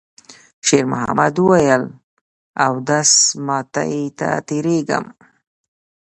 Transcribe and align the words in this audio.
شېرمحمد 0.67 1.35
وویل: 1.39 1.83
«اودس 2.65 3.11
ماتی 3.45 3.99
ته 4.19 4.29
تېرېږم.» 4.47 5.05